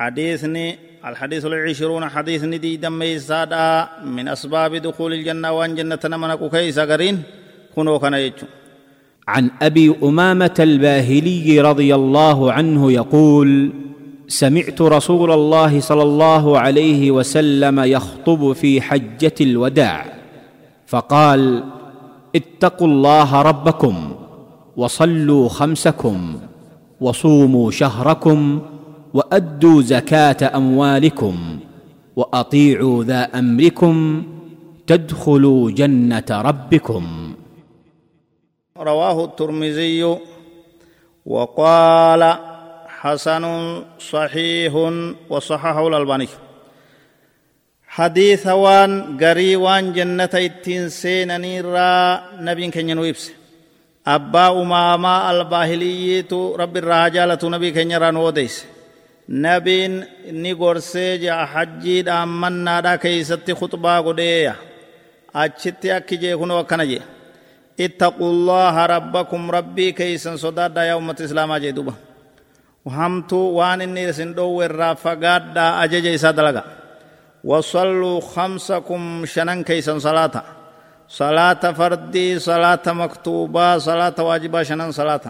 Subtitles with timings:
[0.00, 6.78] حديثني الحديث العشرون حديث ندي دم يسادا من أسباب دخول الجنة وأن جنة نمنك كيس
[6.78, 7.22] قرين
[7.76, 8.32] كنو كان
[9.28, 13.72] عن أبي أمامة الباهلي رضي الله عنه يقول
[14.28, 20.04] سمعت رسول الله صلى الله عليه وسلم يخطب في حجة الوداع
[20.86, 21.64] فقال
[22.36, 24.16] اتقوا الله ربكم
[24.76, 26.40] وصلوا خمسكم
[27.00, 28.60] وصوموا شهركم
[29.14, 31.58] وأدوا زكاة أموالكم
[32.16, 34.22] وأطيعوا ذا أمركم
[34.86, 37.34] تدخلوا جنة ربكم.
[38.78, 40.16] رواه الترمذي
[41.26, 42.34] وقال
[42.86, 43.44] حسن
[43.98, 44.72] صحيح
[45.30, 46.28] وصححه الألباني.
[47.88, 53.30] حديث وان غري وان جنة اتين سينني را نبي كن ينويبس
[54.06, 58.16] أبا أماما الباهلية رب الرجالة نبي كن يران
[59.30, 64.56] نبين نيغورسي جا حجي دامنا دا كيست خطبا قدية
[65.34, 66.98] أجتي أكي جي كنو وكنا
[67.80, 71.94] اتقوا الله ربكم ربي كيسن صداد يا أمة الإسلام جدوبا
[72.84, 76.64] وهمتو وان إني سندو الرافقات دا أجج إسا دلغا
[77.44, 80.42] وصلوا خمسكم شنن كيسن صلاة
[81.08, 85.20] صلاة فردي صلاة مكتوبة صلاة واجبة شنن صلاة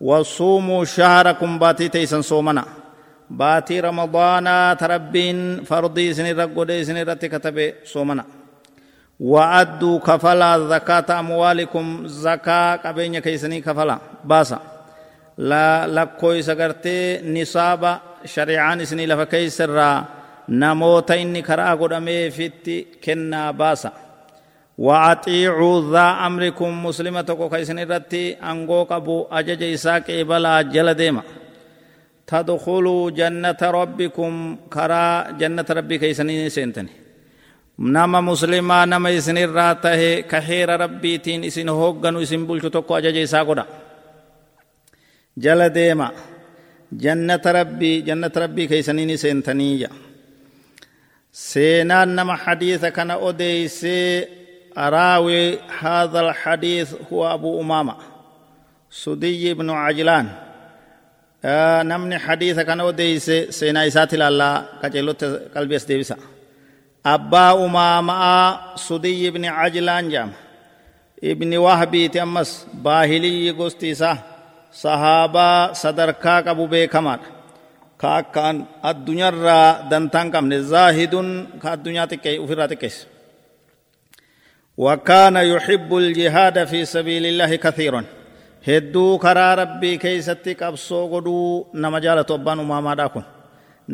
[0.00, 2.83] وصوموا شهركم باتي تيسن صومنا.
[3.30, 8.24] باتي رمضان تربين فردي سني رقودي سني رتي كتب صومنا
[9.20, 14.58] وأدوا كفلا زكاة أموالكم زكاة قبين كيسني كفلا باسا.
[15.38, 20.04] لا لكوي سغرتي نصاب شريعان سني لفا كيسر
[20.48, 23.92] نموتا إني كرا قدامي فيتي كنا باسا.
[24.78, 31.22] وأطيعوا ذا أمركم مسلمة كيسني رتي أنغو قبو أجج إساك إبلا جل ديما
[32.26, 37.04] تدخلوا جنة ربكم كرا جنة ربي كيسني سنتني
[37.78, 43.44] nama muslimaa nama isinirraa tahe ka heera rabbiitiin isin hoogganu isin bulchu tokko ajaja isaa
[43.44, 43.64] godha
[45.36, 46.06] jala deema
[47.04, 49.90] jannata rabbii jannata rabbii keeysaniini seentaniiyya
[51.32, 54.44] seenaan nama xadiisa kana odeeysee
[54.76, 57.94] راوي هذا الحديث هو أبو أمامة
[58.90, 60.26] سدي بن عجلان
[61.44, 65.24] آه نمني حديث كان وديس سينا إساتي الله كجلوت
[65.56, 66.16] قلبي استيبسا
[67.06, 70.32] أبا أمامة صدي بن عجلان جام
[71.24, 74.18] ابن وهبي تمس باهلي قستيسا
[74.72, 77.18] صحابة صدركا قبو بيكمان
[78.00, 81.14] كاكان الدنيا را دنتان كم زاهد
[81.62, 83.06] كالدنيا تكي وفرا تكيس
[84.76, 88.04] وكان يحب الجهاد في سبيل الله كثيرا
[88.66, 93.24] hedduu karaa rabbii keeysatti qabsoo godhuu nama jaalatu abbaan umaamaadhaa kun.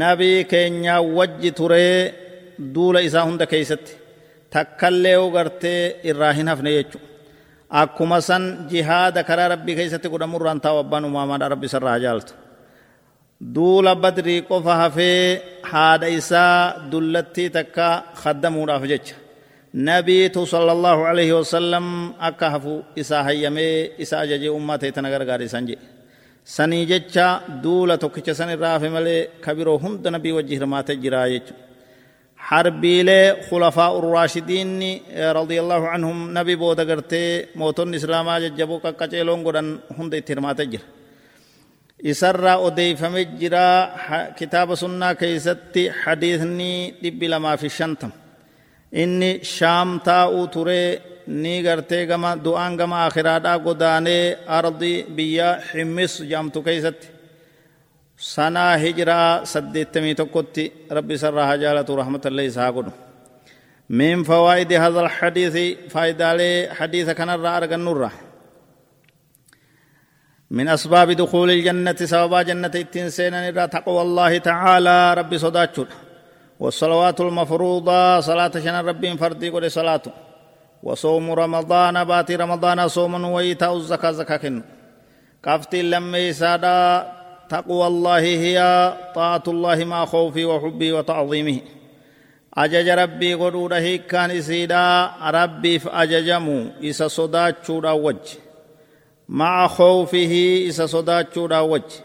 [0.00, 2.14] Nabii keenyaa wajji turee
[2.74, 3.92] duula isaa hunda keeysatti
[4.50, 6.98] takkallee gartee irraa hin hafne jechu
[7.82, 12.32] akkuma san jihaada karaa rabbii keeysatti godhamurraan taa'u abbaan umaamaadhaa rabbi isarraa jaaltu
[13.54, 15.20] duula badrii qofa hafee
[15.72, 17.86] haadha isaa dullattii takka
[18.22, 19.14] khaddamuudhaaf jecha.
[22.28, 25.86] Akka hafu isaa hayyamee isa ajajee ummaa ta'e tana gargaare isan jedhe
[26.44, 27.26] sanii jecha
[27.62, 31.66] duula tokkicha san irraa hafe malee kabiroo hunda nabii wajji hirmaatee jiraa jechuudha
[32.48, 35.00] حربيلي خلفاء الراشدين
[35.40, 40.82] رضي الله عنهم نبي بودا غرتي موتون اسلاما ججبو قچيلون غدن هند ترمات جر
[42.10, 43.66] اسرا اوديفم جرا
[44.38, 46.72] كتاب سنة كيستي حديثني
[47.02, 48.10] دب لما في شنتم
[49.02, 50.80] inni shaam taa'uu ture
[51.42, 57.08] ni gartee gama du'aan gama akhiraadhaa godaanee ardi biyya himmis jaamtu keeysatti
[58.16, 60.64] sanaa hijiraa saddeettamii tokkotti
[60.96, 63.06] rabbi sarraa jaalatu rahmatallee isaa godhu
[63.90, 68.12] من فوائد هذا الحديث فائدة حديث كان الرأى النورة
[70.50, 73.34] من أسباب دخول الجنة سبب جنة التنسين
[73.70, 75.86] تقوى الله تعالى رب صداتشون
[76.60, 80.02] والصلوات المفروضة صلاة شن رب فردي قد صلاة
[80.82, 84.62] وصوم رمضان باتي رمضان صوم وإيتاء الزكاة زكاة
[85.42, 87.12] كافت لم سادا
[87.48, 88.58] تقوى الله هي
[89.14, 91.60] طاعة الله مع خوفي وحبي وتعظيمه.
[92.54, 98.38] أجج ربي قدوده كان إسيدا ربي فأججمو إسا صدات شودا وجه.
[99.28, 101.96] مع خوفه إسا صدات شودا وجه.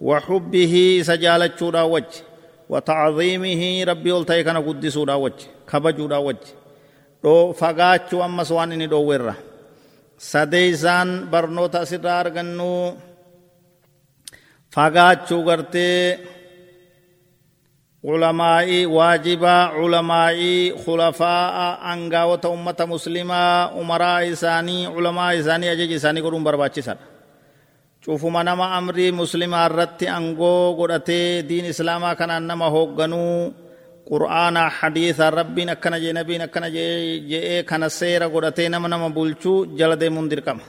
[0.00, 2.29] وحبه إسا جالت شودا وجه.
[2.70, 6.50] وتعظيمه ربي قلتاي كان قدسودا وجه كبجودا وجه.
[7.24, 9.34] دو فغاچو أمس وانني دو ورّا
[10.18, 12.96] سديسان برنوتا سرار غنو
[14.74, 16.18] fagaachuu gartee
[18.04, 20.38] علماء واجبا علماء
[20.86, 21.56] خلفاء
[21.92, 23.42] أنغاوة أمة مسلمة
[23.80, 26.82] أمراء إساني علماء إساني أجج إساني قرون برباچي
[28.04, 33.52] cufuma nama amrii muslimaa irratti angoo godhatee diin islaamaa kanaan nama hoogganuu
[34.10, 39.96] qur'aana hadiisa rabbiin akkana jee nabiin akkana je'ee kana seera godhatee nama nama bulchuu jala
[40.02, 40.64] deemuun dirqama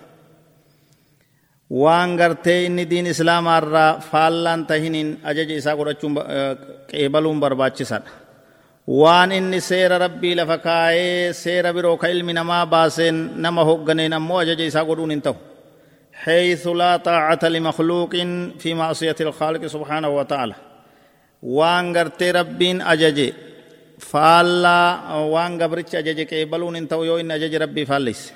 [1.82, 6.14] waan gartee inni diin islaamaa irraa faallaan tahiniin ajaja isaa godhachuun
[6.90, 8.12] qeebaluun barbaachisadha
[9.02, 14.40] waan inni seera rabbii lafa kaayee seera biroo ka ilmi namaa baaseen nama hoogganeen ammoo
[14.44, 15.36] ajaja isaa godhuun hin ta'u
[16.26, 18.14] حيث لا طاعة لمخلوق
[18.62, 20.56] في معصية الخالق سبحانه وتعالى.
[21.44, 23.34] وان غرتي ربين أججي.
[24.00, 24.82] فالا
[25.34, 26.26] وان غبرتش أججي.
[26.26, 28.34] كيبلون انتو يو إن أججي ربي فاليس.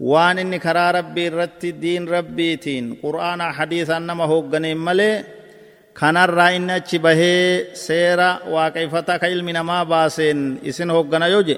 [0.00, 2.96] وان إني كرا ربي رتي دين ربي تين.
[3.02, 5.24] قرآن حديثا نما هوغني ملي.
[6.00, 10.40] kanarraa inni achi bahee seera waaqeffata ka ilmi namaa baaseen
[10.70, 11.56] isin hoggana yoo je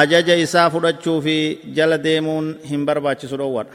[0.00, 1.36] ajaja isaa fudhachuu fi
[1.76, 3.74] jala deemuun hin barbaachisu dhoowwadha